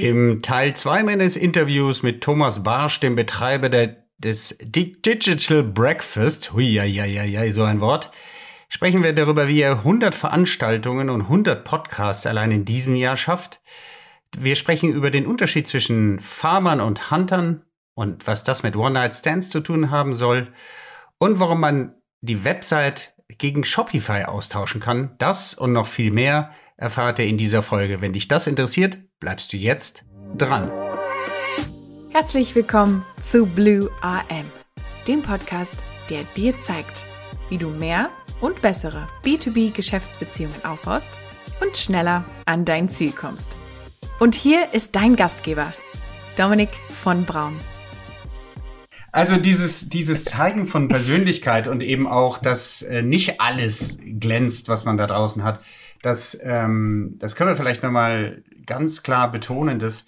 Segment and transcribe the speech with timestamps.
[0.00, 6.80] Im Teil 2 meines Interviews mit Thomas Barsch, dem Betreiber der, des Digital Breakfast, hui,
[7.52, 8.10] so ein Wort,
[8.70, 13.60] sprechen wir darüber, wie er 100 Veranstaltungen und 100 Podcasts allein in diesem Jahr schafft.
[14.34, 19.60] Wir sprechen über den Unterschied zwischen Farmern und Huntern und was das mit One-Night-Stands zu
[19.60, 20.48] tun haben soll
[21.18, 25.14] und warum man die Website gegen Shopify austauschen kann.
[25.18, 28.00] Das und noch viel mehr erfahrt ihr in dieser Folge.
[28.00, 30.04] Wenn dich das interessiert, bleibst du jetzt
[30.36, 30.70] dran.
[32.10, 34.44] Herzlich willkommen zu Blue AM,
[35.06, 35.76] dem Podcast,
[36.08, 37.04] der dir zeigt,
[37.50, 38.08] wie du mehr
[38.40, 41.10] und bessere B2B-Geschäftsbeziehungen aufbaust
[41.60, 43.54] und schneller an dein Ziel kommst.
[44.18, 45.72] Und hier ist dein Gastgeber,
[46.36, 47.60] Dominik von Braun.
[49.12, 54.84] Also dieses, dieses Zeigen von Persönlichkeit und eben auch, dass äh, nicht alles glänzt, was
[54.84, 55.62] man da draußen hat,
[56.02, 60.06] das, ähm, das können wir vielleicht nochmal ganz klar betonen, dass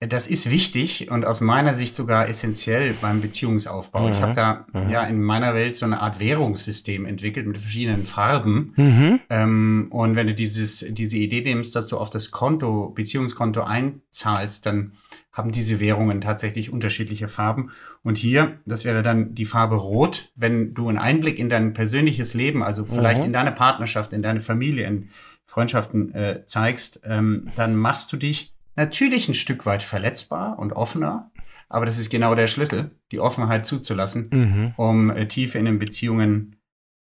[0.00, 4.06] das ist wichtig und aus meiner Sicht sogar essentiell beim Beziehungsaufbau.
[4.08, 4.12] Mhm.
[4.12, 4.90] Ich habe da mhm.
[4.90, 8.74] ja in meiner Welt so eine Art Währungssystem entwickelt mit verschiedenen Farben.
[8.76, 9.20] Mhm.
[9.30, 14.66] Ähm, und wenn du dieses, diese Idee nimmst, dass du auf das Konto, Beziehungskonto einzahlst,
[14.66, 14.92] dann
[15.36, 17.70] haben diese Währungen tatsächlich unterschiedliche Farben.
[18.02, 22.32] Und hier, das wäre dann die Farbe Rot, wenn du einen Einblick in dein persönliches
[22.32, 23.26] Leben, also vielleicht mhm.
[23.26, 25.10] in deine Partnerschaft, in deine Familie, in
[25.44, 31.30] Freundschaften äh, zeigst, ähm, dann machst du dich natürlich ein Stück weit verletzbar und offener.
[31.68, 34.74] Aber das ist genau der Schlüssel, die Offenheit zuzulassen, mhm.
[34.76, 36.56] um äh, Tiefe in den Beziehungen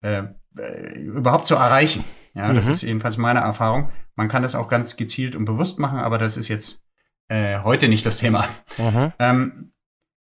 [0.00, 0.22] äh,
[0.56, 2.04] äh, überhaupt zu erreichen.
[2.32, 2.70] Ja, das mhm.
[2.72, 3.90] ist jedenfalls meine Erfahrung.
[4.16, 6.83] Man kann das auch ganz gezielt und bewusst machen, aber das ist jetzt
[7.28, 8.48] äh, heute nicht das Thema.
[8.78, 9.12] Mhm.
[9.18, 9.72] Ähm,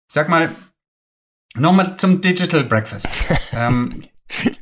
[0.09, 0.51] sag mal,
[1.55, 3.09] nochmal zum Digital Breakfast.
[3.53, 4.05] ähm,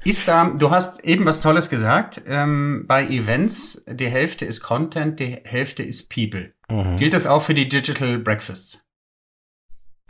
[0.05, 5.21] ist da, du hast eben was Tolles gesagt, ähm, bei Events, die Hälfte ist Content,
[5.21, 6.53] die Hälfte ist People.
[6.69, 6.97] Mhm.
[6.99, 8.85] Gilt das auch für die Digital Breakfasts?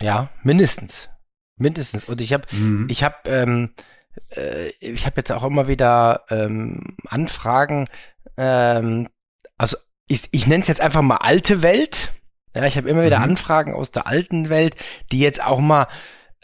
[0.00, 1.08] Ja, mindestens.
[1.56, 2.04] Mindestens.
[2.04, 2.88] Und ich habe, mhm.
[2.90, 3.74] ich habe, ähm,
[4.30, 7.88] äh, ich habe jetzt auch immer wieder ähm, Anfragen,
[8.36, 9.08] ähm,
[9.58, 9.76] also
[10.08, 12.12] ich, ich nenne es jetzt einfach mal alte Welt.
[12.54, 13.24] Ja, ich habe immer wieder mhm.
[13.24, 14.76] Anfragen aus der alten Welt,
[15.10, 15.88] die jetzt auch mal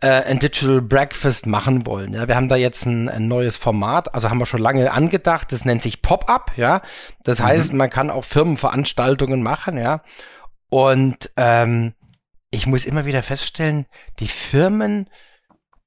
[0.01, 2.15] äh, ein Digital Breakfast machen wollen.
[2.15, 5.53] Ja, wir haben da jetzt ein, ein neues Format, also haben wir schon lange angedacht.
[5.53, 6.53] Das nennt sich Pop-up.
[6.57, 6.83] Ja,
[7.25, 7.45] das mhm.
[7.45, 9.77] heißt, man kann auch Firmenveranstaltungen machen.
[9.77, 10.03] Ja,
[10.71, 11.95] und ähm,
[12.51, 13.87] ich muss immer wieder feststellen,
[14.21, 15.11] die Firmen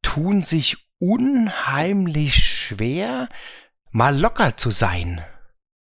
[0.01, 3.29] tun sich unheimlich schwer,
[3.91, 5.21] mal locker zu sein.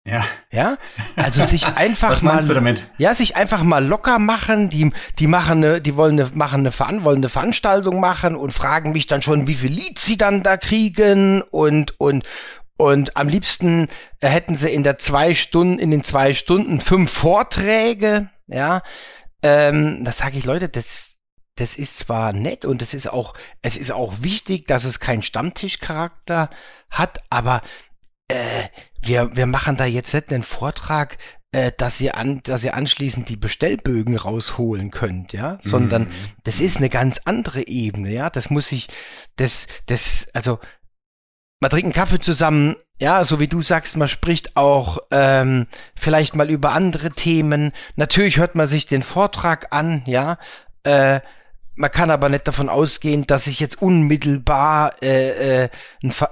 [0.06, 0.24] Ja.
[0.52, 0.78] Ja?
[1.16, 2.90] Also sich einfach Was meinst mal, du damit?
[2.98, 4.70] Ja, sich einfach mal locker machen.
[4.70, 8.52] Die, die machen eine, die wollen eine, machen eine, Veran wollen eine Veranstaltung machen und
[8.52, 12.24] fragen mich dann schon, wie viel Lied sie dann da kriegen und, und,
[12.78, 13.88] und am liebsten
[14.22, 18.82] hätten sie in der zwei Stunden, in den zwei Stunden fünf Vorträge, ja.
[19.42, 21.18] Ähm, da sage ich, Leute, das,
[21.56, 25.22] das ist zwar nett und es ist auch, es ist auch wichtig, dass es keinen
[25.22, 26.50] Stammtischcharakter
[26.90, 27.62] hat, aber
[28.30, 28.68] äh,
[29.02, 31.18] wir, wir machen da jetzt nicht einen Vortrag,
[31.52, 36.12] äh, dass ihr an, dass ihr anschließend die Bestellbögen rausholen könnt, ja, sondern mhm.
[36.44, 38.30] das ist eine ganz andere Ebene, ja.
[38.30, 38.88] Das muss ich,
[39.36, 40.60] das, das, also
[41.60, 46.36] man trinkt einen Kaffee zusammen, ja, so wie du sagst, man spricht auch ähm, vielleicht
[46.36, 47.72] mal über andere Themen.
[47.96, 50.38] Natürlich hört man sich den Vortrag an, ja.
[50.84, 51.22] Äh,
[51.80, 55.70] man kann aber nicht davon ausgehen, dass ich jetzt unmittelbar äh, äh,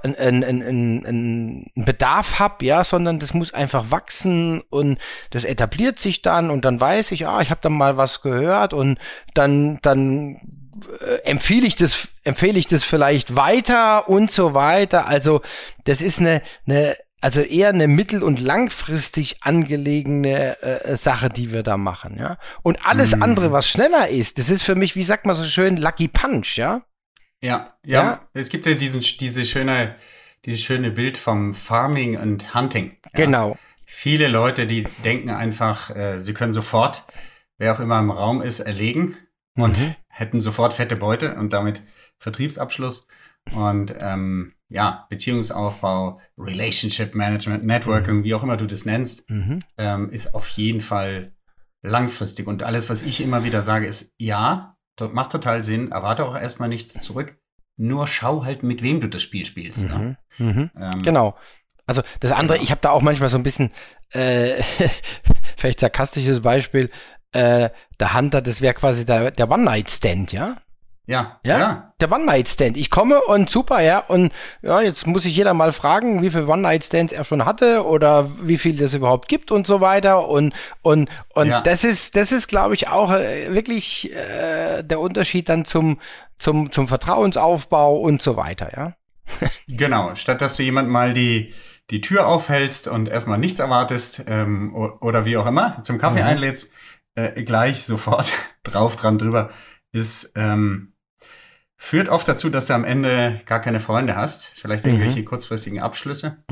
[0.04, 1.06] einen ein, ein,
[1.74, 4.98] ein Bedarf habe, ja, sondern das muss einfach wachsen und
[5.30, 8.74] das etabliert sich dann und dann weiß ich, ah, ich habe dann mal was gehört
[8.74, 8.98] und
[9.32, 10.36] dann dann
[11.00, 15.06] äh, empfehle ich das empfehle ich das vielleicht weiter und so weiter.
[15.06, 15.40] Also
[15.84, 21.62] das ist eine eine also eher eine mittel- und langfristig angelegene äh, Sache, die wir
[21.62, 22.38] da machen, ja.
[22.62, 23.22] Und alles mm.
[23.22, 26.56] andere, was schneller ist, das ist für mich, wie sagt man so schön, Lucky Punch,
[26.56, 26.82] ja.
[27.40, 28.02] Ja, ja.
[28.02, 28.28] ja?
[28.34, 29.96] Es gibt ja diesen, diese schöne,
[30.44, 32.96] dieses schöne Bild vom Farming und Hunting.
[33.04, 33.24] Ja?
[33.24, 33.58] Genau.
[33.84, 37.04] Viele Leute, die denken einfach, äh, sie können sofort,
[37.56, 39.16] wer auch immer im Raum ist, erlegen
[39.56, 39.94] und mhm.
[40.08, 41.82] hätten sofort fette Beute und damit
[42.18, 43.06] Vertriebsabschluss.
[43.54, 48.24] Und ähm, ja, Beziehungsaufbau, Relationship Management, Networking, mhm.
[48.24, 49.60] wie auch immer du das nennst, mhm.
[49.76, 51.32] ähm, ist auf jeden Fall
[51.82, 52.46] langfristig.
[52.46, 54.76] Und alles, was ich immer wieder sage, ist, ja,
[55.12, 57.38] macht total Sinn, erwarte auch erstmal nichts zurück.
[57.76, 59.88] Nur schau halt, mit wem du das Spiel spielst.
[59.88, 60.18] Ne?
[60.38, 60.46] Mhm.
[60.46, 60.70] Ne?
[60.76, 61.34] Ähm, genau.
[61.86, 62.64] Also das andere, genau.
[62.64, 63.70] ich habe da auch manchmal so ein bisschen,
[64.10, 64.62] äh,
[65.56, 66.90] vielleicht sarkastisches Beispiel,
[67.32, 67.70] äh,
[68.00, 70.56] der Hunter, das wäre quasi der, der One-Night-Stand, ja?
[71.08, 71.58] Ja, Ja?
[71.58, 71.92] ja.
[72.00, 72.76] Der One-Night-Stand.
[72.76, 73.98] Ich komme und super, ja.
[74.00, 74.30] Und
[74.62, 78.58] ja, jetzt muss sich jeder mal fragen, wie viele One-Night-Stands er schon hatte oder wie
[78.58, 80.28] viel es überhaupt gibt und so weiter.
[80.28, 80.52] Und,
[80.82, 81.62] und, und Ja.
[81.62, 85.98] das ist, das ist, glaube ich, auch äh, wirklich äh, der Unterschied dann zum,
[86.38, 88.92] zum, zum Vertrauensaufbau und so weiter, ja.
[89.66, 91.52] Genau, statt dass du jemand mal die,
[91.90, 96.28] die Tür aufhältst und erstmal nichts erwartest ähm, oder wie auch immer, zum Kaffee Mhm.
[96.28, 96.70] einlädst,
[97.14, 98.30] äh, gleich sofort
[98.62, 99.50] drauf, dran, drüber,
[99.90, 100.92] ist, ähm,
[101.80, 104.90] führt oft dazu, dass du am Ende gar keine Freunde hast, vielleicht Mhm.
[104.92, 106.42] irgendwelche kurzfristigen Abschlüsse.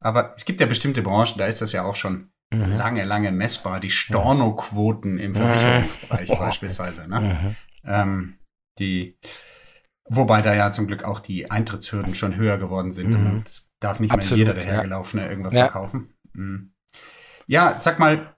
[0.00, 2.72] Aber es gibt ja bestimmte Branchen, da ist das ja auch schon Mhm.
[2.76, 3.80] lange, lange messbar.
[3.80, 6.38] Die Stornoquoten im Versicherungsbereich Mhm.
[6.38, 7.08] beispielsweise.
[7.08, 7.20] Ne?
[7.20, 7.56] Mhm.
[7.84, 8.38] Ähm,
[8.78, 9.18] die,
[10.08, 13.10] wobei da ja zum Glück auch die Eintrittshürden schon höher geworden sind.
[13.10, 13.26] Mhm.
[13.36, 15.64] Und es darf nicht Absolut, mehr jeder dahergelaufene irgendwas Ja.
[15.64, 16.12] verkaufen.
[16.34, 16.72] Mhm.
[17.46, 18.34] Ja, sag mal,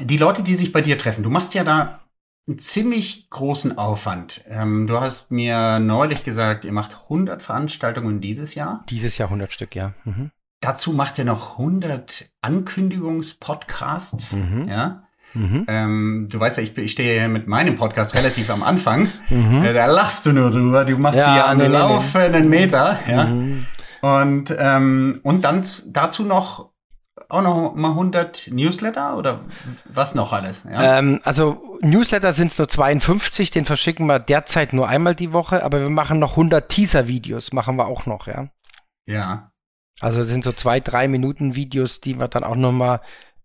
[0.00, 2.04] die Leute, die sich bei dir treffen, du machst ja da
[2.50, 4.42] einen ziemlich großen Aufwand.
[4.48, 8.84] Ähm, du hast mir neulich gesagt, ihr macht 100 Veranstaltungen dieses Jahr.
[8.88, 9.92] Dieses Jahr 100 Stück, ja.
[10.04, 10.32] Mhm.
[10.60, 14.32] Dazu macht ihr noch 100 Ankündigungspodcasts.
[14.32, 14.68] Mhm.
[14.68, 15.04] Ja.
[15.32, 15.64] Mhm.
[15.68, 19.08] Ähm, du weißt ja, ich, ich stehe ja mit meinem Podcast relativ am Anfang.
[19.28, 19.64] Mhm.
[19.64, 20.84] Äh, da lachst du nur drüber.
[20.84, 21.76] Du machst Ja, hier nee, nee, nee.
[21.76, 22.98] laufenden Meter.
[23.08, 23.24] Ja.
[23.26, 23.66] Mhm.
[24.02, 26.69] Und, ähm, und dann dazu noch
[27.30, 29.40] auch noch mal 100 Newsletter oder
[29.84, 30.64] was noch alles?
[30.64, 30.98] Ja.
[30.98, 35.62] Ähm, also Newsletter sind es nur 52, den verschicken wir derzeit nur einmal die Woche,
[35.64, 38.48] aber wir machen noch 100 Teaser-Videos, machen wir auch noch, ja.
[39.06, 39.52] ja.
[40.00, 43.00] Also es sind so zwei, drei Minuten Videos, die wir dann auch nochmal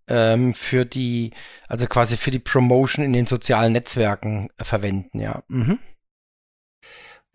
[0.07, 1.31] ähm, für die,
[1.67, 5.43] also quasi für die Promotion in den sozialen Netzwerken äh, verwenden, ja.
[5.47, 5.79] Mhm.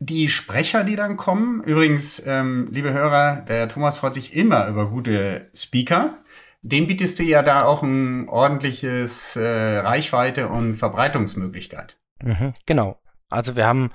[0.02, 4.88] Die Sprecher, die dann kommen, übrigens, ähm, liebe Hörer, der Thomas freut sich immer über
[4.88, 6.17] gute Speaker.
[6.62, 11.97] Den bietest du ja da auch ein ordentliches äh, Reichweite und Verbreitungsmöglichkeit.
[12.23, 12.55] Mhm.
[12.67, 13.01] Genau.
[13.31, 13.93] Also wir haben,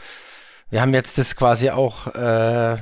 [0.69, 2.77] wir haben jetzt das quasi auch äh,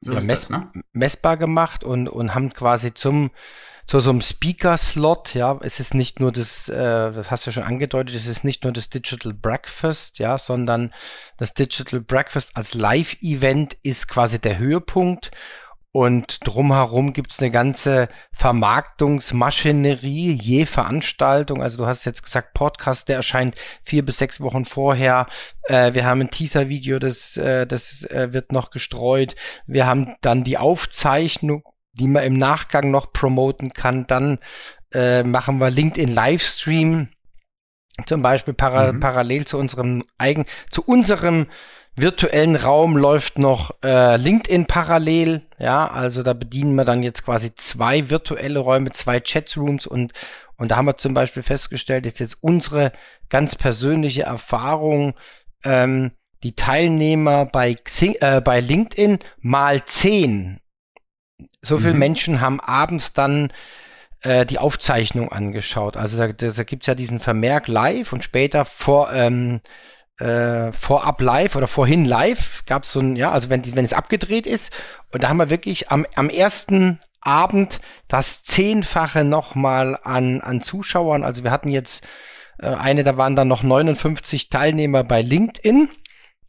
[0.00, 0.70] So ja, mess das, ne?
[0.92, 3.30] messbar gemacht und, und haben quasi zum
[3.86, 7.52] zu so einem Speaker-Slot, ja, es ist nicht nur das, äh, das hast du ja
[7.52, 10.92] schon angedeutet, es ist nicht nur das Digital Breakfast, ja, sondern
[11.36, 15.30] das Digital Breakfast als Live-Event ist quasi der Höhepunkt
[15.96, 21.62] und drumherum gibt's eine ganze Vermarktungsmaschinerie je Veranstaltung.
[21.62, 25.26] Also du hast jetzt gesagt, Podcast, der erscheint vier bis sechs Wochen vorher.
[25.62, 29.36] Äh, wir haben ein Teaser-Video, das, äh, das äh, wird noch gestreut.
[29.66, 31.62] Wir haben dann die Aufzeichnung,
[31.94, 34.06] die man im Nachgang noch promoten kann.
[34.06, 34.38] Dann
[34.92, 37.08] äh, machen wir LinkedIn Livestream,
[38.04, 39.00] zum Beispiel para Mhm.
[39.00, 41.46] parallel zu unserem eigen, zu unserem
[41.96, 45.42] virtuellen Raum läuft noch äh, LinkedIn parallel.
[45.58, 50.12] Ja, also da bedienen wir dann jetzt quasi zwei virtuelle Räume, zwei Chatrooms und
[50.56, 52.92] und da haben wir zum Beispiel festgestellt, ist jetzt unsere
[53.28, 55.14] ganz persönliche Erfahrung,
[55.64, 56.12] ähm,
[56.42, 60.60] die Teilnehmer bei, Xing, äh, bei LinkedIn mal zehn.
[61.60, 61.98] So viele Mhm.
[61.98, 63.52] Menschen haben abends dann
[64.22, 65.96] äh, die Aufzeichnung angeschaut.
[65.96, 69.60] Also da, da, da gibt's ja diesen Vermerk live und später vor, ähm,
[70.18, 73.92] äh, vorab live oder vorhin live gab's so ein, ja, also wenn, die, wenn es
[73.92, 74.72] abgedreht ist.
[75.12, 81.24] Und da haben wir wirklich am, am ersten Abend das Zehnfache nochmal an, an Zuschauern.
[81.24, 82.06] Also wir hatten jetzt
[82.58, 85.90] äh, eine, da waren dann noch 59 Teilnehmer bei LinkedIn.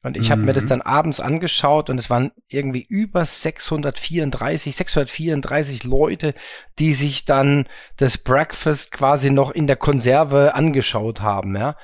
[0.04, 0.70] Und ich habe mir das Mhm.
[0.70, 6.34] dann abends angeschaut und es waren irgendwie über 634, 634 Leute,
[6.80, 7.66] die sich dann
[7.98, 11.76] das Breakfast quasi noch in der Konserve angeschaut haben, ja.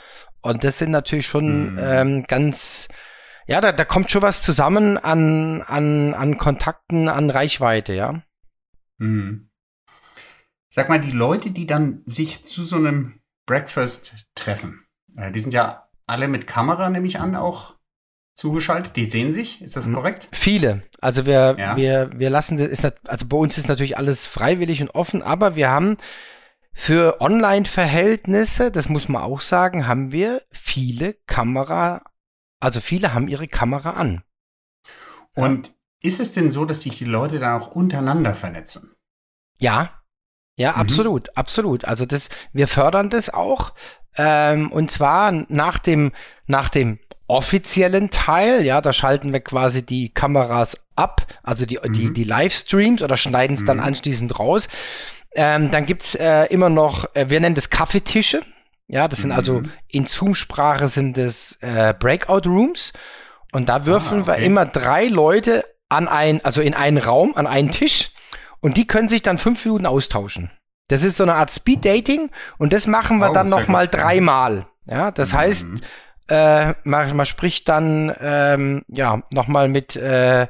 [0.43, 1.79] Und das sind natürlich schon Mhm.
[1.81, 2.89] ähm, ganz,
[3.47, 8.21] ja, da, da kommt schon was zusammen an, an, an Kontakten, an Reichweite, ja.
[9.00, 9.50] Mhm.
[10.69, 14.85] Sag mal, die Leute, die dann sich zu so einem Breakfast treffen,
[15.17, 17.75] äh, die sind ja alle mit Kamera, nehme ich an, auch
[18.35, 18.95] zugeschaltet.
[18.95, 20.27] Die sehen sich, ist das korrekt?
[20.31, 20.81] Viele.
[21.00, 21.77] Also wir, Ja.
[21.77, 25.69] wir, wir lassen ist, also bei uns ist natürlich alles freiwillig und offen, aber wir
[25.69, 25.97] haben
[26.73, 32.03] für Online-Verhältnisse, das muss man auch sagen, haben wir viele Kamera,
[32.59, 34.23] also viele haben ihre Kamera an.
[35.35, 38.93] Und ist es denn so, dass sich die Leute da auch untereinander vernetzen?
[39.57, 40.01] Ja,
[40.57, 40.77] ja, Mhm.
[40.77, 41.85] absolut, absolut.
[41.85, 43.73] Also das, wir fördern das auch.
[44.15, 46.11] Ähm, und zwar nach dem,
[46.45, 52.09] nach dem offiziellen Teil, ja, da schalten wir quasi die Kameras ab, also die, die,
[52.09, 52.13] Mhm.
[52.13, 53.83] die Livestreams oder schneiden es dann Mhm.
[53.83, 54.67] anschließend raus.
[55.35, 58.41] Ähm, dann gibt's äh, immer noch, äh, wir nennen das Kaffeetische.
[58.87, 59.71] Ja, das sind also Mhm.
[59.87, 62.93] in Zoom-Sprache sind es äh, Breakout Rooms.
[63.51, 64.45] Und da würfeln Ah, wir okay.
[64.45, 68.11] immer drei Leute an ein, also in einen Raum, an einen Tisch.
[68.59, 70.51] Und die können sich dann fünf Minuten austauschen.
[70.89, 73.87] Das ist so eine Art Speed Dating und das machen wir Oh, dann noch mal
[73.87, 73.99] gut.
[73.99, 74.67] dreimal.
[74.85, 75.81] Ja, das heißt, Mhm.
[76.27, 80.47] äh, man, man spricht dann ähm, ja nochmal mit äh,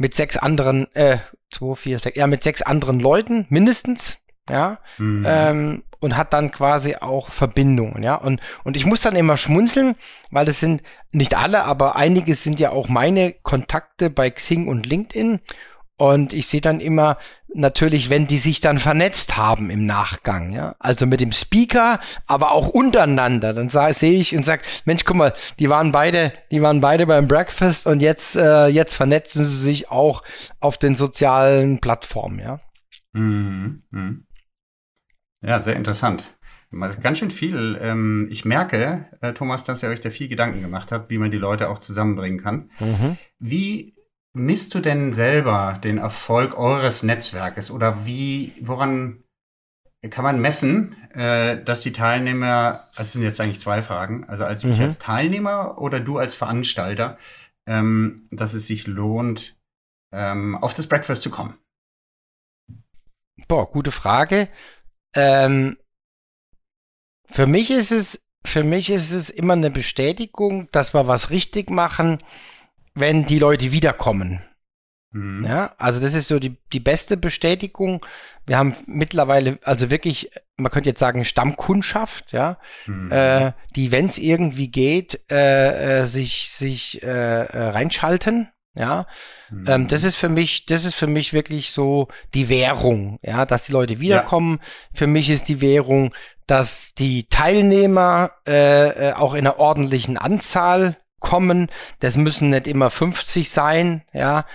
[0.00, 1.18] mit sechs anderen, äh,
[1.50, 5.26] zwei, vier, sechs, ja mit sechs anderen Leuten mindestens, ja, mhm.
[5.28, 8.14] ähm, und hat dann quasi auch Verbindungen, ja.
[8.14, 9.96] Und, und ich muss dann immer schmunzeln,
[10.30, 14.86] weil das sind nicht alle, aber einige sind ja auch meine Kontakte bei Xing und
[14.86, 15.40] LinkedIn.
[15.98, 17.18] Und ich sehe dann immer
[17.54, 22.52] natürlich, wenn die sich dann vernetzt haben im Nachgang, ja, also mit dem Speaker, aber
[22.52, 26.80] auch untereinander, dann sehe ich und sag, Mensch, guck mal, die waren beide, die waren
[26.80, 30.22] beide beim Breakfast und jetzt, äh, jetzt vernetzen sie sich auch
[30.60, 32.60] auf den sozialen Plattformen, ja.
[33.12, 33.82] Mhm.
[33.90, 34.26] Mhm.
[35.42, 36.24] Ja, sehr interessant.
[37.02, 37.78] Ganz schön viel.
[37.80, 41.32] Ähm, ich merke, äh, Thomas, dass ihr euch da viel Gedanken gemacht habt, wie man
[41.32, 42.70] die Leute auch zusammenbringen kann.
[42.78, 43.16] Mhm.
[43.40, 43.96] Wie
[44.32, 49.24] misst du denn selber den Erfolg eures Netzwerkes oder wie, woran
[50.08, 54.64] kann man messen, äh, dass die Teilnehmer, das sind jetzt eigentlich zwei Fragen, also als
[54.64, 54.72] mhm.
[54.72, 57.18] ich als Teilnehmer oder du als Veranstalter,
[57.66, 59.56] ähm, dass es sich lohnt,
[60.12, 61.58] ähm, auf das Breakfast zu kommen?
[63.46, 64.48] Boah, gute Frage.
[65.14, 65.76] Ähm,
[67.26, 71.68] für mich ist es, für mich ist es immer eine Bestätigung, dass wir was richtig
[71.70, 72.22] machen,
[72.94, 74.42] wenn die Leute wiederkommen.
[75.12, 75.44] Mhm.
[75.44, 78.04] Ja, also das ist so die, die beste Bestätigung.
[78.46, 83.10] Wir haben mittlerweile, also wirklich, man könnte jetzt sagen, Stammkundschaft, ja, mhm.
[83.10, 88.48] äh, die, wenn es irgendwie geht, äh, äh, sich, sich äh, äh, reinschalten.
[88.76, 89.06] Ja,
[89.50, 89.64] mhm.
[89.66, 93.66] ähm, das ist für mich, das ist für mich wirklich so die Währung, ja, dass
[93.66, 94.60] die Leute wiederkommen.
[94.60, 94.66] Ja.
[94.94, 96.14] Für mich ist die Währung,
[96.46, 101.68] dass die Teilnehmer äh, äh auch in einer ordentlichen Anzahl kommen.
[102.00, 104.46] Das müssen nicht immer 50 sein, ja,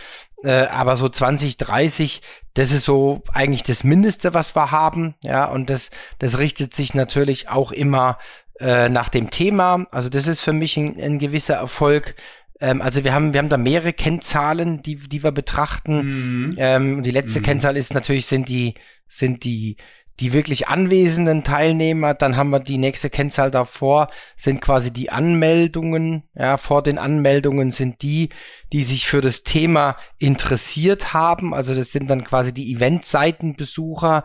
[0.43, 2.22] äh, aber so 20, 30,
[2.53, 6.93] das ist so eigentlich das Mindeste, was wir haben, ja, und das, das richtet sich
[6.93, 8.19] natürlich auch immer
[8.60, 9.88] äh, nach dem Thema.
[9.91, 12.15] Also das ist für mich ein, ein gewisser Erfolg.
[12.60, 16.48] Ähm, also wir haben, wir haben da mehrere Kennzahlen, die, die wir betrachten.
[16.48, 16.55] Mhm.
[16.57, 17.43] Ähm, die letzte mhm.
[17.43, 18.75] Kennzahl ist natürlich, sind die,
[19.07, 19.77] sind die
[20.19, 26.24] die wirklich anwesenden Teilnehmer, dann haben wir die nächste Kennzahl davor, sind quasi die Anmeldungen.
[26.34, 28.29] Ja, vor den Anmeldungen sind die,
[28.72, 31.53] die sich für das Thema interessiert haben.
[31.53, 34.24] Also das sind dann quasi die Eventseitenbesucher.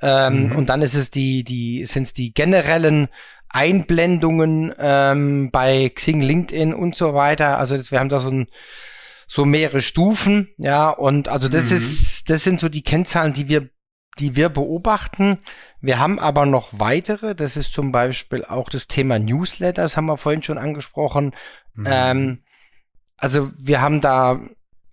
[0.00, 0.56] Ähm, mhm.
[0.56, 3.08] Und dann ist es die, die, sind es die generellen
[3.48, 7.58] Einblendungen ähm, bei Xing, LinkedIn und so weiter.
[7.58, 8.46] Also das, wir haben da so ein
[9.26, 11.76] so mehrere Stufen, ja, und also das mhm.
[11.78, 13.70] ist, das sind so die Kennzahlen, die wir
[14.18, 15.38] die wir beobachten.
[15.80, 17.34] Wir haben aber noch weitere.
[17.34, 19.82] Das ist zum Beispiel auch das Thema Newsletter.
[19.82, 21.34] Das haben wir vorhin schon angesprochen.
[21.74, 21.86] Mhm.
[21.88, 22.42] Ähm,
[23.16, 24.40] also wir haben da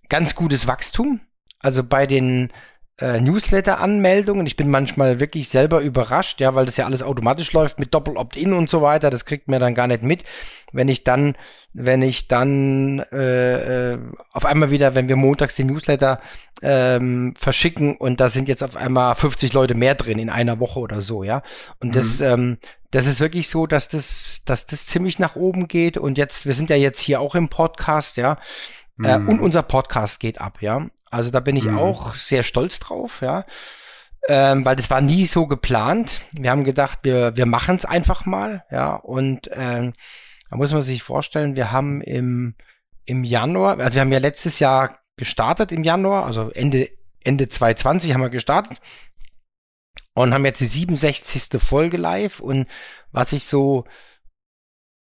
[0.08, 1.20] ganz gutes Wachstum.
[1.58, 2.52] Also bei den
[3.00, 4.46] äh, Newsletter-Anmeldungen.
[4.46, 8.52] Ich bin manchmal wirklich selber überrascht, ja, weil das ja alles automatisch läuft mit Doppel-Opt-in
[8.52, 9.10] und so weiter.
[9.10, 10.24] Das kriegt mir dann gar nicht mit.
[10.72, 11.36] Wenn ich dann,
[11.72, 13.98] wenn ich dann äh, äh,
[14.32, 16.20] auf einmal wieder, wenn wir montags die Newsletter
[16.62, 20.78] ähm, verschicken und da sind jetzt auf einmal 50 Leute mehr drin in einer Woche
[20.78, 21.42] oder so, ja.
[21.80, 21.92] Und mhm.
[21.92, 22.58] das, ähm,
[22.90, 25.96] das ist wirklich so, dass das, dass das ziemlich nach oben geht.
[25.96, 28.38] Und jetzt, wir sind ja jetzt hier auch im Podcast, ja.
[29.02, 29.28] Äh, mhm.
[29.28, 30.86] Äh, und unser Podcast geht ab, ja.
[31.10, 31.78] Also da bin ich mhm.
[31.78, 33.42] auch sehr stolz drauf, ja.
[34.28, 36.22] Ähm, weil das war nie so geplant.
[36.32, 38.94] Wir haben gedacht, wir, wir machen es einfach mal, ja.
[38.94, 39.92] Und ähm,
[40.50, 42.54] da muss man sich vorstellen, wir haben im,
[43.06, 46.90] im Januar, also wir haben ja letztes Jahr gestartet im Januar, also Ende,
[47.22, 48.80] Ende 2020 haben wir gestartet
[50.14, 51.60] und haben jetzt die 67.
[51.60, 52.40] Folge live.
[52.40, 52.68] Und
[53.12, 53.84] was ich so,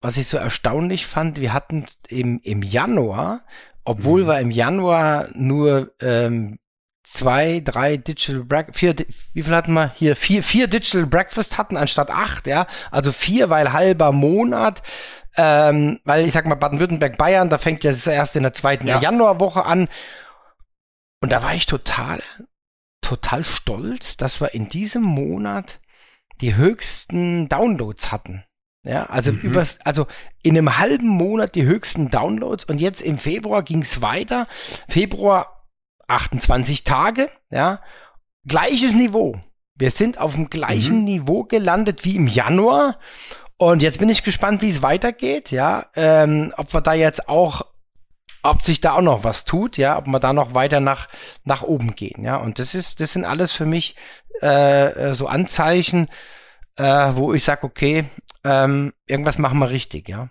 [0.01, 3.45] was ich so erstaunlich fand, wir hatten im, im Januar
[3.85, 4.27] obwohl mhm.
[4.27, 6.59] wir im Januar nur ähm,
[7.03, 8.95] zwei, drei Digital Breakfast, vier,
[9.33, 10.15] wie viel hatten wir hier?
[10.15, 12.65] Vier, vier Digital Breakfast hatten anstatt acht, ja.
[12.91, 14.81] Also vier, weil halber Monat.
[15.37, 18.87] Ähm, weil ich sag mal, Baden-Württemberg, Bayern, da fängt ja das erst in der zweiten
[18.87, 18.99] ja.
[18.99, 19.87] Januarwoche an.
[21.21, 22.21] Und da war ich total,
[23.01, 25.79] total stolz, dass wir in diesem Monat
[26.41, 28.45] die höchsten Downloads hatten.
[28.85, 29.39] Ja, also mhm.
[29.39, 30.05] übers, also
[30.43, 34.45] in einem halben Monat die höchsten Downloads und jetzt im Februar ging es weiter.
[34.87, 35.65] Februar
[36.07, 37.81] 28 Tage, ja,
[38.47, 39.41] gleiches Niveau.
[39.75, 41.05] Wir sind auf dem gleichen mhm.
[41.05, 42.99] Niveau gelandet wie im Januar.
[43.57, 45.87] Und jetzt bin ich gespannt, wie es weitergeht, ja.
[45.95, 47.65] Ähm, ob wir da jetzt auch,
[48.43, 51.07] ob sich da auch noch was tut, ja, ob wir da noch weiter nach,
[51.43, 52.37] nach oben gehen, ja.
[52.37, 53.95] Und das ist, das sind alles für mich
[54.41, 56.07] äh, äh so Anzeichen,
[56.75, 58.05] äh, wo ich sage, okay,
[58.45, 60.29] ähm, irgendwas machen wir richtig, ja.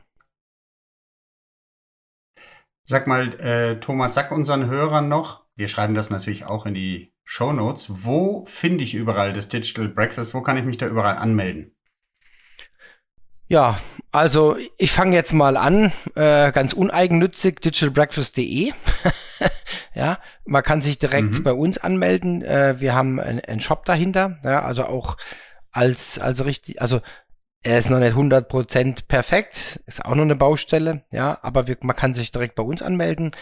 [2.84, 7.12] Sag mal, äh, Thomas, sag unseren Hörern noch, wir schreiben das natürlich auch in die
[7.24, 8.04] Show Notes.
[8.04, 10.32] Wo finde ich überall das Digital Breakfast?
[10.34, 11.74] Wo kann ich mich da überall anmelden?
[13.48, 13.78] Ja,
[14.12, 18.72] also ich fange jetzt mal an, äh, ganz uneigennützig, digitalbreakfast.de.
[19.94, 21.42] ja, man kann sich direkt mhm.
[21.42, 22.42] bei uns anmelden.
[22.42, 25.16] Äh, wir haben einen Shop dahinter, ja, also auch
[25.72, 27.00] als, als richtig, also
[27.64, 31.96] er ist noch nicht 100% perfekt, ist auch noch eine Baustelle, ja, aber wir, man
[31.96, 33.32] kann sich direkt bei uns anmelden.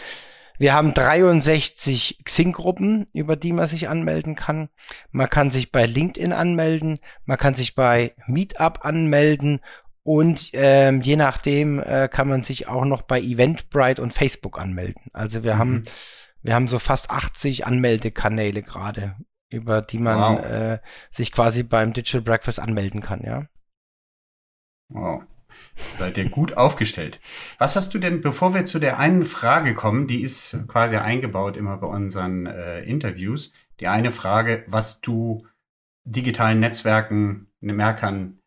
[0.57, 4.69] Wir haben 63 Xing-Gruppen, über die man sich anmelden kann.
[5.11, 9.61] Man kann sich bei LinkedIn anmelden, man kann sich bei Meetup anmelden
[10.03, 15.03] und ähm, je nachdem äh, kann man sich auch noch bei Eventbrite und Facebook anmelden.
[15.11, 15.59] Also wir mhm.
[15.59, 15.83] haben
[16.43, 19.15] wir haben so fast 80 Anmeldekanäle gerade,
[19.49, 20.45] über die man wow.
[20.45, 23.47] äh, sich quasi beim Digital Breakfast anmelden kann, ja.
[24.93, 25.23] Wow.
[25.97, 27.19] Seid ihr gut aufgestellt.
[27.57, 31.57] Was hast du denn, bevor wir zu der einen Frage kommen, die ist quasi eingebaut
[31.57, 35.45] immer bei unseren äh, Interviews, die eine Frage, was du
[36.05, 38.39] digitalen Netzwerken, Merkern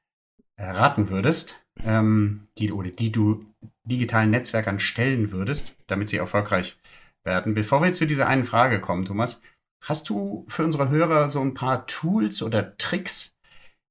[0.59, 3.45] raten würdest, ähm, die, oder die du
[3.85, 6.79] digitalen Netzwerkern stellen würdest, damit sie erfolgreich
[7.25, 7.55] werden.
[7.55, 9.41] Bevor wir zu dieser einen Frage kommen, Thomas,
[9.83, 13.35] hast du für unsere Hörer so ein paar Tools oder Tricks,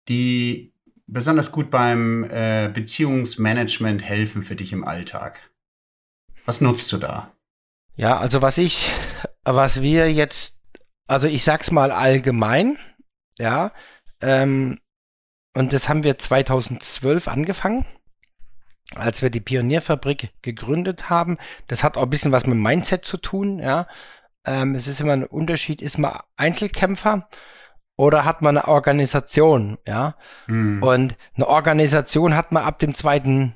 [0.07, 0.74] die
[1.07, 5.39] besonders gut beim äh, Beziehungsmanagement helfen für dich im Alltag?
[6.45, 7.31] Was nutzt du da?
[7.95, 8.91] Ja, also was ich,
[9.43, 10.59] was wir jetzt,
[11.07, 12.77] also ich sag's mal allgemein,
[13.39, 13.71] ja,
[14.21, 14.79] ähm,
[15.53, 17.85] und das haben wir 2012 angefangen,
[18.95, 21.37] als wir die Pionierfabrik gegründet haben.
[21.67, 23.87] Das hat auch ein bisschen was mit Mindset zu tun, ja.
[24.43, 27.29] Ähm, es ist immer ein Unterschied, ist man Einzelkämpfer
[27.97, 30.15] oder hat man eine Organisation, ja?
[30.47, 30.83] Mhm.
[30.83, 33.55] Und eine Organisation hat man ab dem zweiten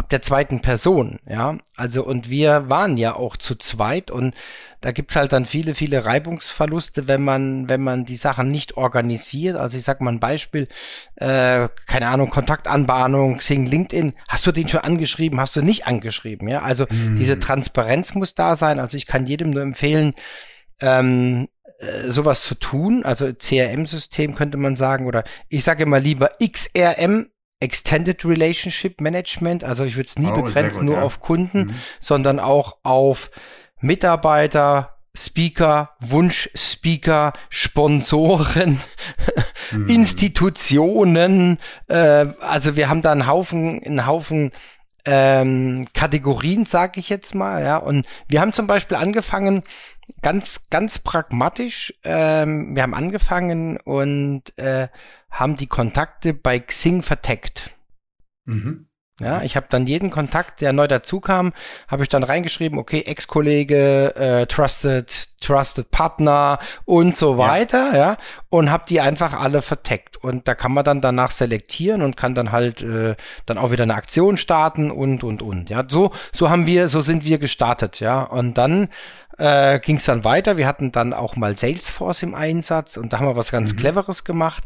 [0.00, 1.58] ab der zweiten Person, ja.
[1.76, 4.34] Also, und wir waren ja auch zu zweit und
[4.80, 9.56] da gibt's halt dann viele, viele Reibungsverluste, wenn man, wenn man die Sachen nicht organisiert.
[9.56, 10.68] Also ich sag mal ein Beispiel,
[11.16, 16.48] äh, keine Ahnung, Kontaktanbahnung, Xing, LinkedIn, hast du den schon angeschrieben, hast du nicht angeschrieben,
[16.48, 16.62] ja.
[16.62, 17.16] Also mhm.
[17.16, 18.78] diese Transparenz muss da sein.
[18.78, 20.14] Also ich kann jedem nur empfehlen,
[20.80, 26.30] ähm, äh, sowas zu tun, also CRM-System könnte man sagen, oder ich sage immer lieber
[26.42, 27.28] XRM,
[27.60, 31.02] Extended Relationship Management, also ich würde es nie oh, begrenzen, gut, nur ja.
[31.02, 31.74] auf Kunden, mhm.
[32.00, 33.30] sondern auch auf
[33.80, 38.80] Mitarbeiter, Speaker, Wunschspeaker, Sponsoren,
[39.72, 39.88] mhm.
[39.88, 41.58] Institutionen.
[41.88, 44.52] Äh, also wir haben da einen Haufen, einen Haufen
[45.04, 47.76] ähm, Kategorien, sage ich jetzt mal, ja.
[47.76, 49.62] Und wir haben zum Beispiel angefangen,
[50.22, 51.94] ganz, ganz pragmatisch.
[52.04, 54.88] Ähm, wir haben angefangen und äh,
[55.30, 57.76] haben die Kontakte bei Xing verteckt.
[58.44, 58.89] Mhm.
[59.20, 61.52] Ja, ich habe dann jeden Kontakt, der neu dazukam,
[61.88, 68.16] habe ich dann reingeschrieben, okay, Ex-Kollege, äh, Trusted, Trusted Partner und so weiter, ja, ja
[68.48, 70.16] und habe die einfach alle verteckt.
[70.16, 73.14] Und da kann man dann danach selektieren und kann dann halt äh,
[73.46, 75.70] dann auch wieder eine Aktion starten und und und.
[75.70, 78.22] Ja, so so haben wir, so sind wir gestartet, ja.
[78.22, 78.88] Und dann
[79.38, 80.56] äh, ging es dann weiter.
[80.56, 83.76] Wir hatten dann auch mal Salesforce im Einsatz und da haben wir was ganz mhm.
[83.76, 84.64] Cleveres gemacht.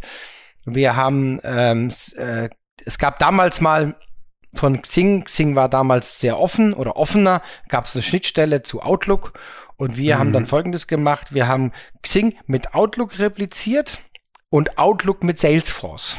[0.64, 2.48] Wir haben, ähm, äh,
[2.84, 3.96] es gab damals mal
[4.54, 9.34] von Xing, Xing war damals sehr offen oder offener, gab es eine Schnittstelle zu Outlook
[9.76, 10.18] und wir mhm.
[10.20, 11.34] haben dann folgendes gemacht.
[11.34, 14.00] Wir haben Xing mit Outlook repliziert
[14.50, 16.16] und Outlook mit Salesforce.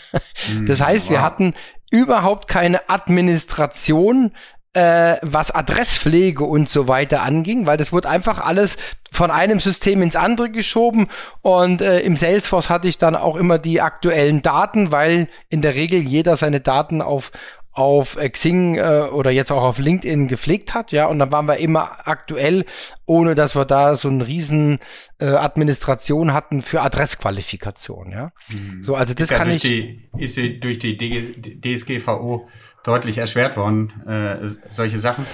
[0.66, 0.84] das mhm.
[0.84, 1.54] heißt, wir hatten
[1.90, 4.32] überhaupt keine Administration
[4.74, 8.76] äh, was Adresspflege und so weiter anging, weil das wurde einfach alles
[9.12, 11.08] von einem System ins andere geschoben
[11.42, 15.74] und äh, im Salesforce hatte ich dann auch immer die aktuellen Daten, weil in der
[15.74, 17.30] Regel jeder seine Daten auf
[17.74, 21.56] auf Xing äh, oder jetzt auch auf LinkedIn gepflegt hat, ja, und dann waren wir
[21.56, 22.64] immer aktuell,
[23.04, 24.78] ohne dass wir da so eine riesen
[25.18, 28.32] äh, Administration hatten für Adressqualifikation, ja.
[28.48, 28.82] Mhm.
[28.82, 29.62] So, also das ist kann ja ich.
[29.62, 32.48] Die, ist durch die DSGVO
[32.84, 35.26] deutlich erschwert worden, äh, solche Sachen.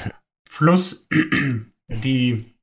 [0.50, 1.08] Plus
[1.88, 2.56] die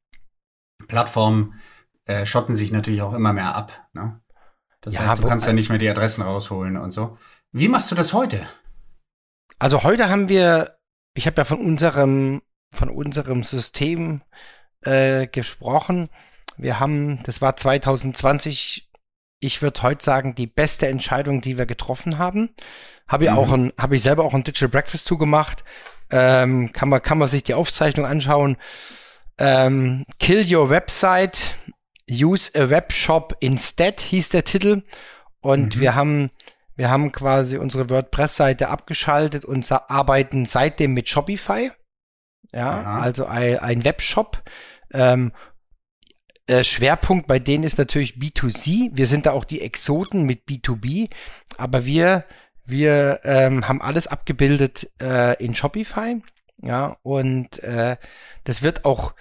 [0.88, 1.60] Plattformen
[2.06, 3.88] äh, schotten sich natürlich auch immer mehr ab.
[3.94, 4.20] Ne?
[4.82, 7.18] Das ja, heißt, du kannst ja nicht mehr die Adressen rausholen und so.
[7.52, 8.48] Wie machst du das heute?
[9.60, 10.78] Also heute haben wir,
[11.14, 14.22] ich habe ja von unserem, von unserem System
[14.82, 16.10] äh, gesprochen.
[16.58, 18.90] Wir haben, das war 2020,
[19.40, 22.56] ich würde heute sagen, die beste Entscheidung, die wir getroffen haben.
[23.08, 23.38] Habe ich mhm.
[23.38, 25.64] auch ein, habe ich selber auch ein Digital Breakfast zugemacht.
[26.10, 28.58] Ähm, kann man, kann man sich die Aufzeichnung anschauen.
[29.38, 31.58] Ähm, Kill Your Website,
[32.10, 34.84] Use a Webshop Instead hieß der Titel.
[35.42, 35.80] Und mhm.
[35.80, 36.32] wir haben,
[36.78, 41.72] wir haben quasi unsere WordPress-Seite abgeschaltet und arbeiten seitdem mit Shopify.
[42.54, 43.00] Ja, Aha.
[43.00, 44.42] also ein, ein Webshop.
[44.94, 45.34] Ähm,
[46.46, 48.92] äh, Schwerpunkt bei denen ist natürlich B2C.
[48.94, 51.10] Wir sind da auch die Exoten mit B2B,
[51.58, 52.24] aber wir
[52.68, 56.22] Wir ähm, haben alles abgebildet äh, in Shopify.
[56.62, 57.98] Ja, und äh,
[58.44, 59.14] das wird auch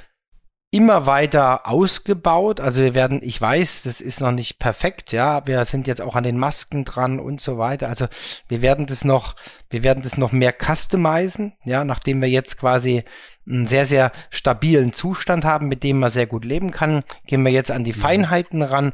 [0.71, 2.61] immer weiter ausgebaut.
[2.61, 5.47] Also wir werden, ich weiß, das ist noch nicht perfekt, ja.
[5.47, 7.89] Wir sind jetzt auch an den Masken dran und so weiter.
[7.89, 8.07] Also
[8.49, 9.37] wir werden das noch,
[9.71, 13.05] wir werden das noch mehr customizen, ja, nachdem wir jetzt quasi
[13.49, 17.53] einen sehr, sehr stabilen Zustand haben, mit dem man sehr gut leben kann, gehen wir
[17.53, 17.99] jetzt an die mhm.
[17.99, 18.93] Feinheiten ran.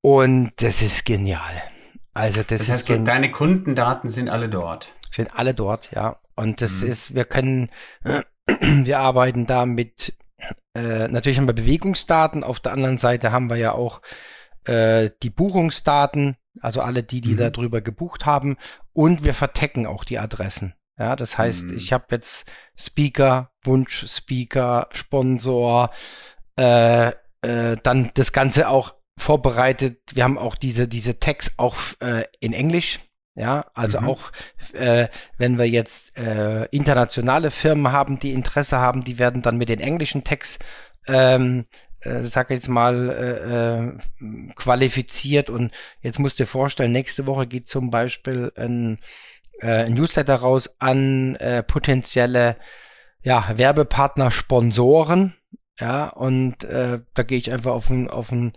[0.00, 1.62] Und das ist genial.
[2.14, 4.94] Also das, das heißt, ist deine Kundendaten sind alle dort.
[5.10, 6.16] Sind alle dort, ja.
[6.36, 6.90] Und das mhm.
[6.90, 7.70] ist, wir können,
[8.46, 10.14] wir arbeiten da mit
[10.74, 14.00] äh, natürlich haben wir Bewegungsdaten, auf der anderen Seite haben wir ja auch
[14.64, 17.38] äh, die Buchungsdaten, also alle die, die mhm.
[17.38, 18.56] darüber gebucht haben
[18.92, 20.74] und wir vertecken auch die Adressen.
[20.98, 21.76] Ja, das heißt, mhm.
[21.76, 25.90] ich habe jetzt Speaker, Wunsch-Speaker, Sponsor,
[26.56, 30.00] äh, äh, dann das Ganze auch vorbereitet.
[30.14, 33.00] Wir haben auch diese, diese Tags auch äh, in Englisch.
[33.38, 34.08] Ja, also mhm.
[34.08, 34.32] auch
[34.72, 39.68] äh, wenn wir jetzt äh, internationale Firmen haben, die Interesse haben, die werden dann mit
[39.68, 40.58] den englischen Tags,
[41.06, 41.66] ähm,
[42.00, 45.50] äh, sag jetzt mal, äh, äh, qualifiziert.
[45.50, 45.70] Und
[46.02, 48.98] jetzt musst du dir vorstellen, nächste Woche geht zum Beispiel ein,
[49.60, 52.56] äh, ein Newsletter raus an äh, potenzielle
[53.22, 55.34] ja, Werbepartner, Sponsoren.
[55.78, 58.52] Ja, und äh, da gehe ich einfach auf ein, auf ein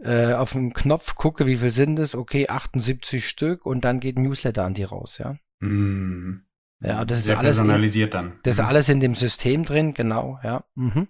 [0.00, 4.16] äh, auf den Knopf, gucke, wie viel sind es, okay, 78 Stück und dann geht
[4.16, 5.36] ein Newsletter an die raus, ja.
[5.60, 6.44] Mm.
[6.80, 8.32] Ja, das Sehr ist alles personalisiert in, dann.
[8.42, 8.62] Das mhm.
[8.62, 10.64] ist alles in dem System drin, genau, ja.
[10.74, 11.08] Mhm.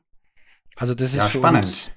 [0.77, 1.93] Also das ist ja spannend.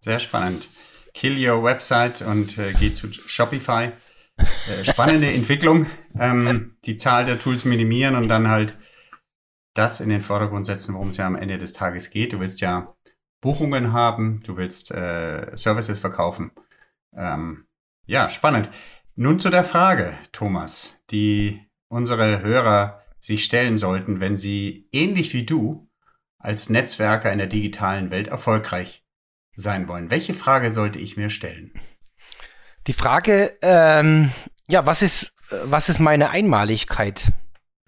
[0.00, 0.66] Sehr spannend.
[1.14, 3.92] Kill your website und äh, geh zu Shopify.
[4.36, 5.86] Äh, spannende Entwicklung.
[6.18, 8.78] Ähm, die Zahl der Tools minimieren und dann halt
[9.74, 12.32] das in den Vordergrund setzen, worum es ja am Ende des Tages geht.
[12.32, 12.94] Du willst ja
[13.40, 16.50] Buchungen haben, du willst äh, Services verkaufen.
[17.16, 17.66] Ähm,
[18.06, 18.70] ja, spannend.
[19.16, 25.44] Nun zu der Frage, Thomas, die unsere Hörer sich stellen sollten, wenn sie ähnlich wie
[25.44, 25.88] du
[26.38, 29.04] als Netzwerker in der digitalen Welt erfolgreich
[29.54, 30.10] sein wollen.
[30.10, 31.72] Welche Frage sollte ich mir stellen?
[32.86, 34.30] Die Frage, ähm,
[34.68, 37.26] ja, was ist, was ist meine Einmaligkeit?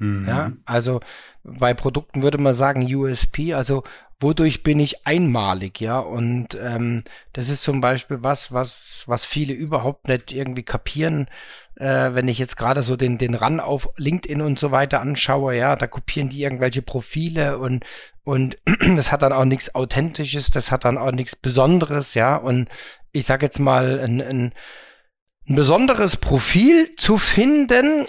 [0.02, 0.26] Mhm.
[0.26, 0.98] Ja, also
[1.44, 3.84] bei Produkten würde man sagen USP, also
[4.18, 6.00] wodurch bin ich einmalig, ja.
[6.00, 11.28] Und ähm, das ist zum Beispiel was, was, was viele überhaupt nicht irgendwie kapieren.
[11.76, 15.56] Äh, wenn ich jetzt gerade so den, den Run auf LinkedIn und so weiter anschaue,
[15.56, 17.84] ja, da kopieren die irgendwelche Profile und,
[18.24, 18.58] und
[18.96, 22.34] das hat dann auch nichts Authentisches, das hat dann auch nichts Besonderes, ja.
[22.34, 22.68] Und
[23.12, 24.52] ich sage jetzt mal, ein, ein,
[25.48, 28.06] ein besonderes Profil zu finden,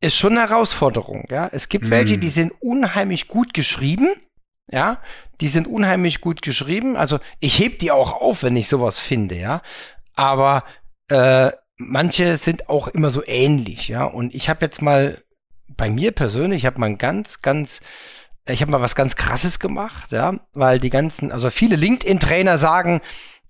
[0.00, 1.48] ist schon eine Herausforderung, ja.
[1.52, 1.90] Es gibt mm.
[1.90, 4.08] welche, die sind unheimlich gut geschrieben,
[4.70, 5.00] ja,
[5.40, 6.96] die sind unheimlich gut geschrieben.
[6.96, 9.62] Also ich heb die auch auf, wenn ich sowas finde, ja.
[10.14, 10.64] Aber
[11.08, 14.04] äh, manche sind auch immer so ähnlich, ja.
[14.04, 15.22] Und ich habe jetzt mal
[15.68, 17.80] bei mir persönlich, ich habe mal ganz, ganz,
[18.48, 23.00] ich habe mal was ganz Krasses gemacht, ja, weil die ganzen, also viele LinkedIn-Trainer sagen,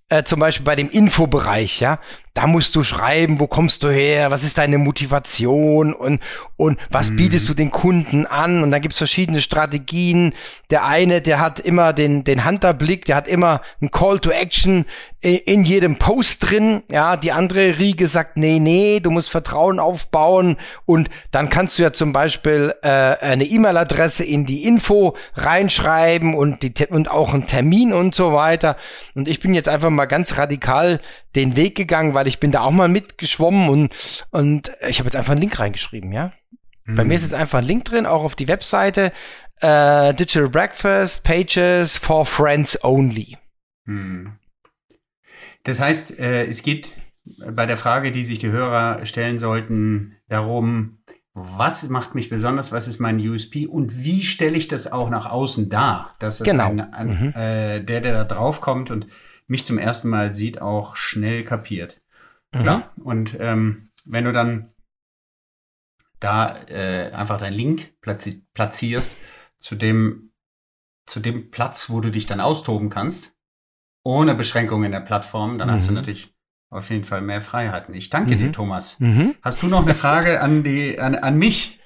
[0.08, 2.00] äh, zum Beispiel bei dem Infobereich, ja,
[2.36, 6.20] da musst du schreiben, wo kommst du her, was ist deine Motivation und,
[6.58, 7.16] und was mhm.
[7.16, 10.34] bietest du den Kunden an und dann gibt's verschiedene Strategien.
[10.68, 14.84] Der eine, der hat immer den, den Hunterblick, der hat immer ein Call to Action
[15.22, 16.82] in jedem Post drin.
[16.90, 21.82] Ja, die andere Riege sagt, nee, nee, du musst Vertrauen aufbauen und dann kannst du
[21.84, 27.46] ja zum Beispiel äh, eine E-Mail-Adresse in die Info reinschreiben und, die, und auch einen
[27.46, 28.76] Termin und so weiter.
[29.14, 31.00] Und ich bin jetzt einfach mal ganz radikal
[31.34, 33.94] den Weg gegangen, weil ich bin da auch mal mitgeschwommen und,
[34.30, 36.32] und ich habe jetzt einfach einen Link reingeschrieben, ja.
[36.84, 36.94] Mhm.
[36.94, 39.12] Bei mir ist jetzt einfach ein Link drin, auch auf die Webseite.
[39.60, 43.36] Äh, Digital Breakfast, Pages for Friends Only.
[43.84, 44.32] Mhm.
[45.64, 46.92] Das heißt, äh, es geht
[47.50, 50.98] bei der Frage, die sich die Hörer stellen sollten, darum,
[51.34, 55.26] was macht mich besonders, was ist mein USP und wie stelle ich das auch nach
[55.26, 56.68] außen dar, dass das genau.
[56.68, 57.32] ein, ein, mhm.
[57.34, 59.06] äh, der, der da drauf kommt und
[59.46, 62.00] mich zum ersten Mal sieht, auch schnell kapiert.
[62.56, 62.62] Mhm.
[62.62, 62.92] Klar.
[63.02, 64.72] Und ähm, wenn du dann
[66.20, 69.14] da äh, einfach deinen Link platzi platzierst
[69.58, 70.32] zu dem,
[71.06, 73.36] zu dem Platz, wo du dich dann austoben kannst,
[74.02, 75.72] ohne Beschränkungen in der Plattform, dann mhm.
[75.72, 75.96] hast du mhm.
[75.96, 76.34] natürlich
[76.70, 77.94] auf jeden Fall mehr Freiheiten.
[77.94, 78.38] Ich danke mhm.
[78.38, 78.98] dir, Thomas.
[79.00, 79.34] Mhm.
[79.42, 81.80] Hast du noch eine Frage an die, an, an mich?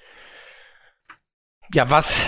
[1.72, 2.26] Ja, was,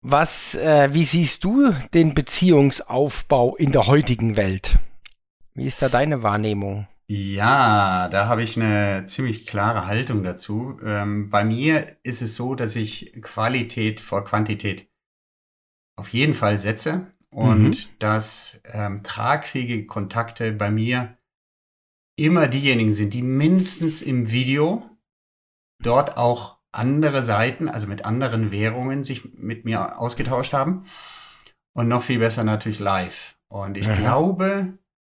[0.00, 4.78] was, äh, wie siehst du den Beziehungsaufbau in der heutigen Welt?
[5.54, 6.88] Wie ist da deine Wahrnehmung?
[7.06, 10.78] Ja, da habe ich eine ziemlich klare Haltung dazu.
[10.82, 14.90] Ähm, bei mir ist es so, dass ich Qualität vor Quantität
[15.96, 17.76] auf jeden Fall setze und mhm.
[17.98, 21.18] dass ähm, tragfähige Kontakte bei mir
[22.16, 24.88] immer diejenigen sind, die mindestens im Video
[25.82, 30.86] dort auch andere Seiten, also mit anderen Währungen, sich mit mir ausgetauscht haben.
[31.76, 33.36] Und noch viel besser natürlich live.
[33.48, 33.96] Und ich mhm.
[33.96, 34.78] glaube,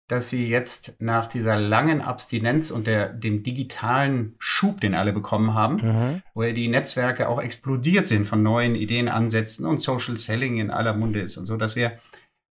[0.08, 5.54] dass wir jetzt nach dieser langen Abstinenz und der, dem digitalen Schub, den alle bekommen
[5.54, 6.22] haben, mhm.
[6.34, 10.70] wo ja die Netzwerke auch explodiert sind von neuen Ideen, Ansätzen und Social Selling in
[10.70, 11.98] aller Munde ist und so, dass wir,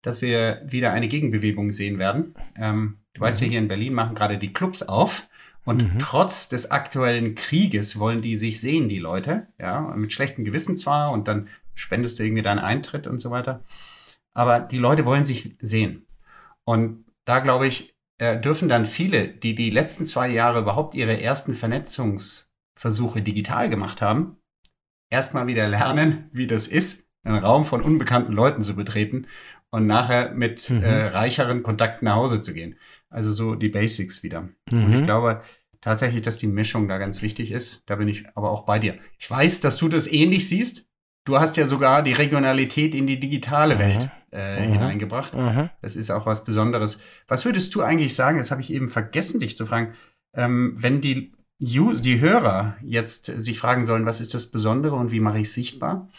[0.02, 2.34] dass wir wieder eine Gegenbewegung sehen werden.
[2.56, 3.26] Ähm, du mhm.
[3.26, 3.52] weißt ja, mhm.
[3.52, 5.28] hier in Berlin machen gerade die Clubs auf.
[5.66, 6.00] Und mhm.
[6.00, 11.14] trotz des aktuellen Krieges wollen die sich sehen, die Leute, ja, mit schlechtem Gewissen zwar,
[11.14, 13.64] und dann spendest du irgendwie deinen Eintritt und so weiter.
[14.34, 16.06] Aber die Leute wollen sich sehen.
[16.66, 21.20] Und da glaube ich, äh, dürfen dann viele, die die letzten zwei Jahre überhaupt ihre
[21.20, 24.38] ersten Vernetzungsversuche digital gemacht haben,
[25.10, 29.28] erstmal wieder lernen, wie das ist, einen Raum von unbekannten Leuten zu betreten
[29.70, 30.84] und nachher mit mhm.
[30.84, 32.78] äh, reicheren Kontakten nach Hause zu gehen.
[33.10, 34.50] Also so die Basics wieder.
[34.72, 34.86] Mhm.
[34.86, 35.44] Und ich glaube
[35.82, 37.84] tatsächlich, dass die Mischung da ganz wichtig ist.
[37.90, 38.98] Da bin ich aber auch bei dir.
[39.20, 40.88] Ich weiß, dass du das ähnlich siehst.
[41.26, 44.74] Du hast ja sogar die Regionalität in die digitale Welt äh, mhm.
[44.74, 45.34] hineingebracht.
[45.34, 45.70] Mhm.
[45.82, 47.00] Das ist auch was Besonderes.
[47.28, 49.94] Was würdest du eigentlich sagen, das habe ich eben vergessen, dich zu fragen,
[50.36, 55.12] ähm, wenn die, Use, die Hörer jetzt sich fragen sollen, was ist das Besondere und
[55.12, 56.10] wie mache ich es sichtbar?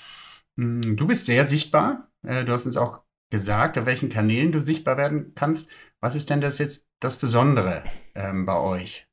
[0.56, 2.08] Hm, du bist sehr sichtbar.
[2.22, 5.70] Äh, du hast uns auch gesagt, auf welchen Kanälen du sichtbar werden kannst.
[6.00, 7.82] Was ist denn das jetzt das Besondere
[8.14, 9.06] ähm, bei euch?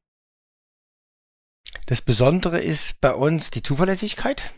[1.88, 4.54] Das Besondere ist bei uns die Zuverlässigkeit.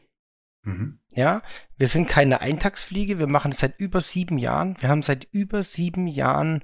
[0.64, 1.00] Mhm.
[1.14, 1.42] Ja,
[1.78, 4.76] wir sind keine Eintagsfliege, wir machen es seit über sieben Jahren.
[4.80, 6.64] Wir haben seit über sieben Jahren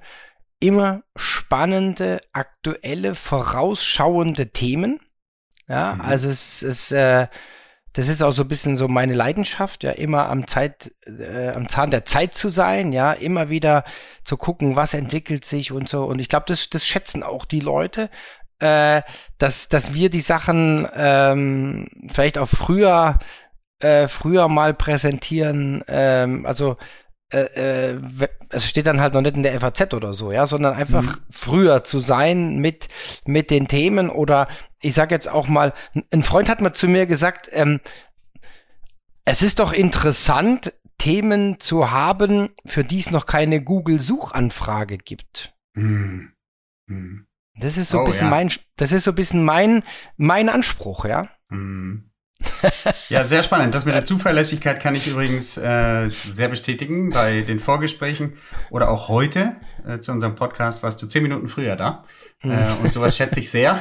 [0.58, 5.00] immer spannende, aktuelle, vorausschauende Themen.
[5.68, 6.00] Ja, mhm.
[6.00, 7.28] also es ist, äh,
[7.92, 11.68] das ist auch so ein bisschen so meine Leidenschaft, ja, immer am Zeit, äh, am
[11.68, 13.84] Zahn der Zeit zu sein, ja, immer wieder
[14.24, 16.04] zu gucken, was entwickelt sich und so.
[16.04, 18.10] Und ich glaube, das, das schätzen auch die Leute,
[18.60, 19.02] äh,
[19.38, 23.18] dass, dass wir die Sachen ähm, vielleicht auch früher
[23.80, 26.76] äh, früher mal präsentieren, ähm, also
[27.32, 28.00] äh, äh,
[28.48, 31.16] es steht dann halt noch nicht in der FAZ oder so, ja, sondern einfach mhm.
[31.30, 32.88] früher zu sein mit
[33.24, 34.48] mit den Themen oder
[34.80, 35.72] ich sag jetzt auch mal,
[36.10, 37.80] ein Freund hat mal zu mir gesagt, ähm,
[39.24, 45.54] es ist doch interessant, Themen zu haben, für die es noch keine Google-Suchanfrage gibt.
[45.74, 46.32] Mhm.
[46.86, 47.26] Mhm.
[47.58, 48.30] Das ist so oh, ein bisschen ja.
[48.30, 49.82] mein, das ist so ein bisschen mein,
[50.16, 51.28] mein Anspruch, ja.
[51.48, 52.09] Mhm
[53.08, 53.74] ja, sehr spannend.
[53.74, 58.38] Das mit der Zuverlässigkeit kann ich übrigens äh, sehr bestätigen bei den Vorgesprächen
[58.70, 62.04] oder auch heute äh, zu unserem Podcast warst du zehn Minuten früher da.
[62.42, 62.50] Hm.
[62.50, 63.78] Äh, und sowas schätze ich sehr,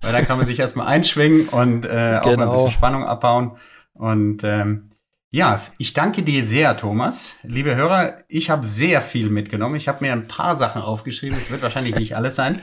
[0.00, 2.36] weil da kann man sich erstmal einschwingen und äh, auch genau.
[2.36, 2.70] mal ein bisschen.
[2.70, 3.58] Spannung abbauen.
[3.92, 4.90] Und ähm,
[5.30, 7.36] ja, ich danke dir sehr, Thomas.
[7.42, 9.76] Liebe Hörer, ich habe sehr viel mitgenommen.
[9.76, 11.36] Ich habe mir ein paar Sachen aufgeschrieben.
[11.36, 12.60] Es wird wahrscheinlich nicht alles sein.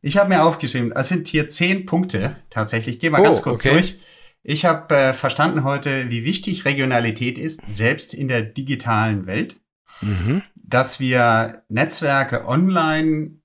[0.00, 2.96] Ich habe mir aufgeschrieben, es sind hier zehn Punkte tatsächlich.
[2.96, 3.72] Ich gehe mal oh, ganz kurz okay.
[3.72, 3.98] durch
[4.42, 9.60] ich habe äh, verstanden heute, wie wichtig Regionalität ist, selbst in der digitalen Welt.
[10.00, 10.42] Mhm.
[10.54, 13.40] Dass wir Netzwerke online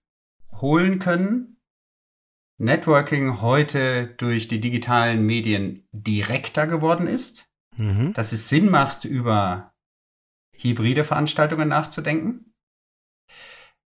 [0.61, 1.57] holen können.
[2.57, 7.49] Networking heute durch die digitalen Medien direkter geworden ist.
[7.75, 8.13] Mhm.
[8.13, 9.73] Dass es Sinn macht, über
[10.53, 12.53] hybride Veranstaltungen nachzudenken.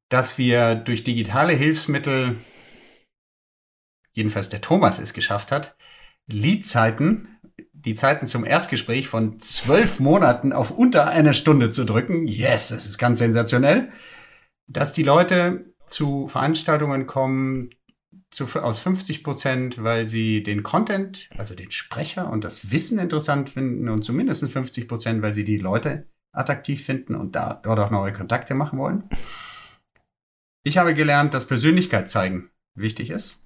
[0.09, 2.37] Dass wir durch digitale Hilfsmittel,
[4.11, 5.75] jedenfalls der Thomas es geschafft hat,
[6.29, 7.27] Leadzeiten,
[7.73, 12.27] die Zeiten zum Erstgespräch von zwölf Monaten auf unter einer Stunde zu drücken.
[12.27, 13.91] Yes, das ist ganz sensationell.
[14.67, 17.71] Dass die Leute zu Veranstaltungen kommen
[18.31, 23.49] zu, aus 50 Prozent, weil sie den Content, also den Sprecher und das Wissen interessant
[23.49, 27.89] finden und zumindest 50 Prozent, weil sie die Leute attraktiv finden und da, dort auch
[27.89, 29.09] neue Kontakte machen wollen.
[30.63, 33.43] Ich habe gelernt, dass Persönlichkeit zeigen wichtig ist.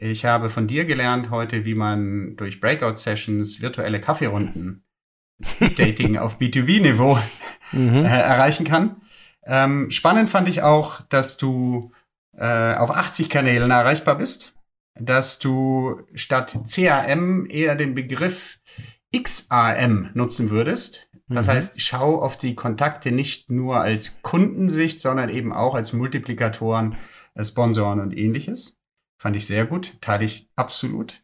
[0.00, 4.84] Ich habe von dir gelernt heute, wie man durch Breakout-Sessions virtuelle Kaffeerunden,
[5.44, 7.18] Speed-Dating auf B2B-Niveau
[7.72, 8.04] mhm.
[8.04, 9.02] äh, erreichen kann.
[9.44, 11.92] Ähm, spannend fand ich auch, dass du
[12.36, 14.54] äh, auf 80 Kanälen erreichbar bist,
[14.94, 18.58] dass du statt CAM eher den Begriff
[19.16, 21.08] XAM nutzen würdest.
[21.28, 21.52] Das mhm.
[21.52, 26.96] heißt, schau auf die Kontakte nicht nur als Kundensicht, sondern eben auch als Multiplikatoren,
[27.34, 28.77] äh, Sponsoren und ähnliches.
[29.18, 31.22] Fand ich sehr gut, teile ich absolut.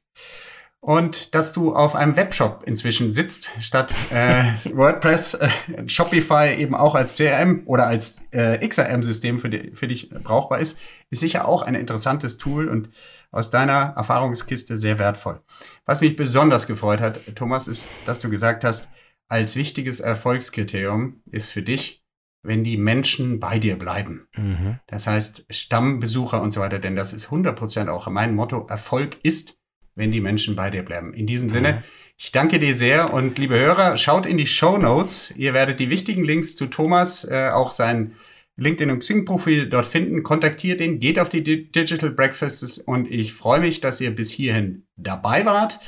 [0.81, 4.43] Und dass du auf einem Webshop inzwischen sitzt, statt äh,
[4.75, 5.49] WordPress, äh,
[5.87, 10.79] Shopify eben auch als CRM oder als äh, XRM-System für, für dich brauchbar ist,
[11.09, 12.91] ist sicher auch ein interessantes Tool und
[13.31, 15.41] aus deiner Erfahrungskiste sehr wertvoll.
[15.87, 18.91] Was mich besonders gefreut hat, Thomas, ist, dass du gesagt hast,
[19.29, 22.04] als wichtiges Erfolgskriterium ist für dich
[22.45, 24.29] wenn die Menschen bei dir bleiben.
[24.37, 24.79] Mhm.
[24.87, 28.67] Das heißt, Stammbesucher und so weiter, denn das ist 100% auch mein Motto.
[28.69, 29.59] Erfolg ist,
[29.95, 31.15] wenn die Menschen bei dir bleiben.
[31.15, 31.83] In diesem Sinne,
[32.17, 35.35] ich danke dir sehr und liebe Hörer, schaut in die Show Notes.
[35.37, 38.15] Ihr werdet die wichtigen Links zu Thomas, äh, auch sein
[38.57, 40.23] LinkedIn und Xing-Profil dort finden.
[40.23, 44.85] Kontaktiert ihn, geht auf die Digital Breakfasts und ich freue mich, dass ihr bis hierhin
[44.97, 45.81] dabei wart,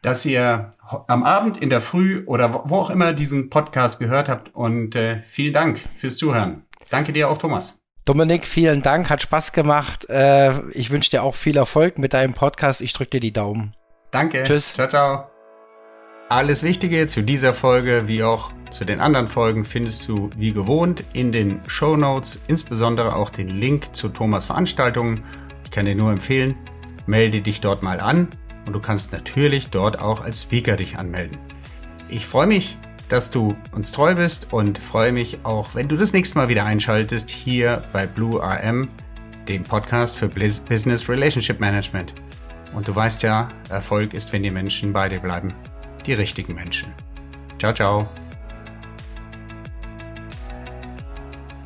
[0.00, 0.70] dass ihr
[1.06, 5.22] am Abend, in der Früh oder wo auch immer diesen Podcast gehört habt und äh,
[5.24, 6.62] vielen Dank fürs Zuhören.
[6.90, 7.78] Danke dir auch, Thomas.
[8.04, 10.08] Dominik, vielen Dank, hat Spaß gemacht.
[10.10, 12.80] Äh, ich wünsche dir auch viel Erfolg mit deinem Podcast.
[12.80, 13.74] Ich drücke dir die Daumen.
[14.10, 14.42] Danke.
[14.42, 14.74] Tschüss.
[14.74, 15.30] Ciao, ciao.
[16.28, 21.04] Alles Wichtige zu dieser Folge wie auch zu den anderen Folgen findest du wie gewohnt
[21.12, 25.22] in den Show Notes, insbesondere auch den Link zu Thomas Veranstaltungen.
[25.64, 26.56] Ich kann dir nur empfehlen,
[27.06, 28.28] melde dich dort mal an
[28.66, 31.38] und du kannst natürlich dort auch als Speaker dich anmelden.
[32.08, 32.76] Ich freue mich,
[33.08, 36.64] dass du uns treu bist und freue mich auch, wenn du das nächste Mal wieder
[36.64, 38.88] einschaltest hier bei Blue AM,
[39.48, 42.14] dem Podcast für Business Relationship Management.
[42.74, 45.52] Und du weißt ja, Erfolg ist, wenn die Menschen bei dir bleiben.
[46.06, 46.92] Die richtigen Menschen.
[47.58, 48.21] Ciao, ciao.